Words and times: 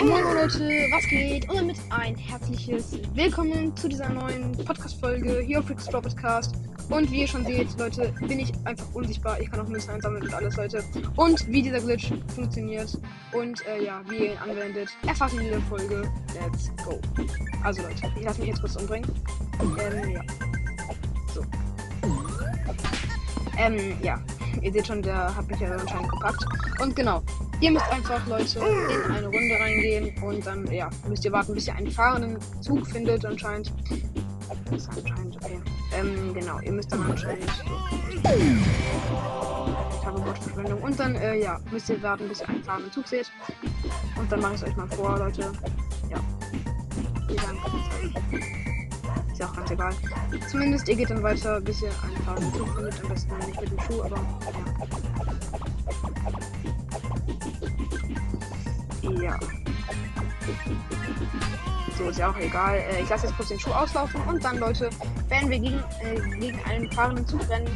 Was 0.00 1.06
geht? 1.08 1.46
Und 1.50 1.56
damit 1.56 1.76
ein 1.90 2.16
herzliches 2.16 2.98
Willkommen 3.12 3.76
zu 3.76 3.86
dieser 3.86 4.08
neuen 4.08 4.52
Podcast-Folge 4.52 5.40
hier 5.40 5.58
auf 5.58 5.68
Rick's 5.68 5.88
Brawl 5.88 6.00
Podcast. 6.00 6.54
Und 6.88 7.12
wie 7.12 7.20
ihr 7.20 7.26
schon 7.26 7.44
seht, 7.44 7.78
Leute, 7.78 8.10
bin 8.26 8.38
ich 8.38 8.50
einfach 8.64 8.86
unsichtbar. 8.94 9.38
Ich 9.38 9.50
kann 9.50 9.60
auch 9.60 9.68
Münzen 9.68 9.90
einsammeln 9.90 10.22
und 10.22 10.32
alles, 10.32 10.56
Leute. 10.56 10.82
Und 11.16 11.46
wie 11.48 11.60
dieser 11.60 11.80
Glitch 11.80 12.12
funktioniert 12.34 12.98
und 13.32 13.62
äh, 13.66 13.84
ja, 13.84 14.00
wie 14.08 14.16
ihr 14.16 14.32
ihn 14.32 14.38
anwendet, 14.38 14.88
erfahrt 15.06 15.34
ihr 15.34 15.40
in 15.40 15.46
dieser 15.48 15.60
Folge. 15.62 16.10
Let's 16.32 16.72
go. 16.82 16.98
Also 17.62 17.82
Leute, 17.82 18.10
ich 18.16 18.24
lasse 18.24 18.40
mich 18.40 18.48
jetzt 18.48 18.60
kurz 18.62 18.76
umbringen. 18.76 19.10
Ähm, 19.60 20.12
ja. 20.12 20.22
So. 21.34 21.44
Ähm, 23.58 23.98
ja. 24.02 24.18
Ihr 24.62 24.72
seht 24.72 24.86
schon, 24.86 25.02
der 25.02 25.34
hat 25.34 25.48
mich 25.48 25.60
ja 25.60 25.70
anscheinend 25.70 26.10
gepackt. 26.10 26.44
Und 26.80 26.94
genau, 26.96 27.22
ihr 27.60 27.70
müsst 27.70 27.90
einfach, 27.90 28.26
Leute, 28.26 28.58
in 28.58 29.12
eine 29.12 29.26
Runde 29.26 29.54
reingehen 29.60 30.22
und 30.22 30.46
dann, 30.46 30.70
ja, 30.70 30.90
müsst 31.08 31.24
ihr 31.24 31.32
warten, 31.32 31.54
bis 31.54 31.66
ihr 31.66 31.74
einen 31.74 31.90
fahrenden 31.90 32.38
Zug 32.60 32.86
findet 32.86 33.24
anscheinend. 33.24 33.72
Das 34.70 34.82
ist 34.82 34.88
anscheinend, 34.88 35.36
okay. 35.36 35.60
Ähm, 35.98 36.34
genau, 36.34 36.58
ihr 36.60 36.72
müsst 36.72 36.92
dann 36.92 37.02
anscheinend. 37.02 37.44
Ich 38.22 40.06
habe 40.06 40.24
Wortverschwendung. 40.24 40.82
Und 40.82 40.98
dann, 40.98 41.14
äh, 41.16 41.40
ja, 41.40 41.60
müsst 41.70 41.88
ihr 41.88 42.02
warten, 42.02 42.28
bis 42.28 42.40
ihr 42.40 42.48
einen 42.48 42.64
fahrenden 42.64 42.92
Zug 42.92 43.06
seht. 43.06 43.30
Und 44.16 44.30
dann 44.30 44.40
mache 44.40 44.54
ich 44.54 44.62
es 44.62 44.68
euch 44.68 44.76
mal 44.76 44.88
vor, 44.88 45.18
Leute. 45.18 45.52
Ja. 46.10 46.18
Wie 47.28 47.36
lang 47.36 47.58
egal. 49.70 49.94
Zumindest 50.48 50.88
ihr 50.88 50.96
geht 50.96 51.10
dann 51.10 51.22
weiter, 51.22 51.60
bis 51.60 51.82
ihr 51.82 51.90
einen 52.26 52.52
Zug 52.52 52.74
findet. 52.74 53.02
Am 53.02 53.08
besten 53.08 53.36
nicht 53.46 53.60
mit 53.60 53.70
dem 53.70 53.80
Schuh, 53.80 54.02
aber 54.02 54.16
ja. 59.02 59.22
Ja. 59.22 59.38
So, 61.98 62.08
ist 62.08 62.18
ja 62.18 62.30
auch 62.30 62.36
egal. 62.38 62.76
Äh, 62.76 63.02
ich 63.02 63.08
lasse 63.08 63.26
jetzt 63.26 63.36
kurz 63.36 63.48
den 63.48 63.60
Schuh 63.60 63.72
auslaufen 63.72 64.20
und 64.22 64.42
dann, 64.42 64.58
Leute, 64.58 64.88
werden 65.28 65.50
wir 65.50 65.58
gegen, 65.58 65.82
äh, 66.02 66.38
gegen 66.38 66.58
einen 66.64 66.90
fahrenden 66.92 67.26
Zug 67.26 67.46
rennen 67.50 67.68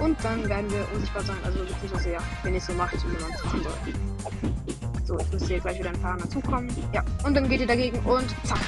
und 0.00 0.16
dann 0.24 0.48
werden 0.48 0.70
wir 0.70 0.86
unsichtbar 0.92 1.22
sein. 1.22 1.36
Also 1.44 1.60
beziehungsweise 1.60 2.12
ja, 2.12 2.18
wenn 2.42 2.54
ihr 2.54 2.60
so 2.60 2.72
macht, 2.72 2.94
wie 2.94 3.22
man 3.22 3.32
es 3.32 3.44
machen 3.44 3.62
soll. 3.62 3.72
So, 5.04 5.18
jetzt 5.18 5.32
müsst 5.32 5.48
ihr 5.48 5.60
gleich 5.60 5.78
wieder 5.78 5.90
ein 5.90 6.00
fahrender 6.00 6.28
Zug 6.28 6.44
kommen. 6.44 6.68
Ja, 6.92 7.04
und 7.24 7.34
dann 7.34 7.48
geht 7.48 7.60
ihr 7.60 7.66
dagegen 7.66 7.98
und 8.00 8.34
zack. 8.44 8.58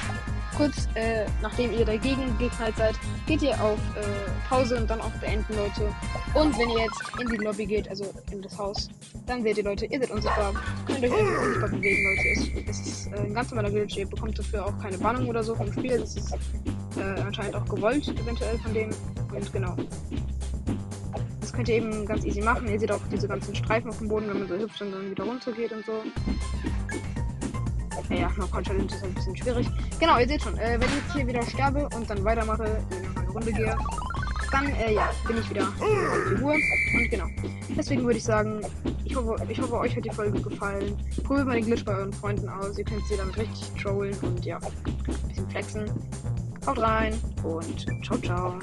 Kurz 0.55 0.87
äh, 0.95 1.25
nachdem 1.41 1.71
ihr 1.71 1.85
dagegen 1.85 2.37
geknallt 2.37 2.75
seid, 2.77 2.95
geht 3.25 3.41
ihr 3.41 3.53
auf 3.61 3.79
äh, 3.95 4.49
Pause 4.49 4.77
und 4.77 4.89
dann 4.89 4.99
auf 5.01 5.11
Beenden, 5.19 5.55
Leute. 5.55 5.93
Und 6.33 6.57
wenn 6.57 6.69
ihr 6.69 6.83
jetzt 6.83 7.01
in 7.19 7.27
die 7.29 7.43
Lobby 7.43 7.65
geht, 7.65 7.89
also 7.89 8.05
in 8.31 8.41
das 8.41 8.57
Haus, 8.57 8.89
dann 9.27 9.43
seht 9.43 9.57
ihr, 9.57 9.63
Leute, 9.63 9.85
ihr 9.85 9.99
seid 9.99 10.11
unsichtbar. 10.11 10.53
Könnt 10.85 11.03
euch 11.03 11.11
einfach 11.11 11.41
unsichtbar 11.41 11.69
bewegen, 11.69 12.03
Leute. 12.03 12.69
Es, 12.69 12.69
es 12.69 12.87
ist 12.87 13.07
äh, 13.07 13.19
ein 13.19 13.33
ganz 13.33 13.49
normaler 13.51 13.71
Glitch. 13.71 13.97
Ihr 13.97 14.07
bekommt 14.07 14.37
dafür 14.37 14.65
auch 14.65 14.77
keine 14.79 14.97
Bannung 14.97 15.27
oder 15.27 15.43
so 15.43 15.55
vom 15.55 15.71
Spiel. 15.71 15.99
Das 15.99 16.15
ist 16.15 16.33
äh, 16.97 17.21
anscheinend 17.21 17.55
auch 17.55 17.65
gewollt, 17.65 18.07
eventuell 18.07 18.57
von 18.59 18.73
denen. 18.73 18.93
Und 19.33 19.53
genau. 19.53 19.75
Das 21.39 21.53
könnt 21.53 21.69
ihr 21.69 21.75
eben 21.75 22.05
ganz 22.05 22.23
easy 22.25 22.41
machen. 22.41 22.67
Ihr 22.67 22.79
seht 22.79 22.91
auch 22.91 23.01
diese 23.11 23.27
ganzen 23.27 23.55
Streifen 23.55 23.89
auf 23.89 23.97
dem 23.97 24.07
Boden, 24.07 24.27
wenn 24.27 24.39
man 24.39 24.47
so 24.47 24.55
hüpft 24.55 24.81
und 24.81 24.91
dann 24.91 25.11
wieder 25.11 25.23
runter 25.23 25.51
geht 25.51 25.71
und 25.71 25.85
so. 25.85 25.93
Ja, 28.11 28.29
noch 28.37 28.61
Challenge 28.61 28.85
ist 28.85 29.03
ein 29.03 29.13
bisschen 29.13 29.35
schwierig. 29.35 29.67
Genau, 29.99 30.19
ihr 30.19 30.27
seht 30.27 30.41
schon, 30.41 30.57
äh, 30.57 30.77
wenn 30.79 30.87
ich 30.87 30.95
jetzt 30.95 31.13
hier 31.13 31.27
wieder 31.27 31.41
sterbe 31.43 31.87
und 31.95 32.09
dann 32.09 32.23
weitermache, 32.23 32.65
in 32.89 33.19
eine 33.19 33.29
Runde 33.29 33.53
gehe, 33.53 33.75
dann 34.51 34.67
äh, 34.75 34.93
ja, 34.93 35.09
bin 35.25 35.37
ich 35.37 35.49
wieder 35.49 35.63
auf 35.63 36.27
Figur. 36.27 36.53
Und 36.53 37.09
genau. 37.09 37.25
Deswegen 37.75 38.03
würde 38.03 38.17
ich 38.17 38.23
sagen, 38.23 38.61
ich 39.05 39.15
hoffe, 39.15 39.35
ich 39.47 39.61
hoffe, 39.61 39.77
euch 39.79 39.95
hat 39.95 40.05
die 40.05 40.09
Folge 40.09 40.41
gefallen. 40.41 40.97
Probiert 41.23 41.47
mal 41.47 41.55
den 41.55 41.65
Glitch 41.65 41.85
bei 41.85 41.95
euren 41.95 42.13
Freunden 42.13 42.49
aus. 42.49 42.77
Ihr 42.77 42.83
könnt 42.83 43.05
sie 43.07 43.15
damit 43.15 43.37
richtig 43.37 43.71
trollen 43.81 44.15
und 44.21 44.43
ja, 44.45 44.57
ein 44.57 45.27
bisschen 45.27 45.49
flexen. 45.49 45.85
Haut 46.65 46.79
rein 46.79 47.19
und 47.43 48.05
ciao, 48.05 48.17
ciao. 48.19 48.59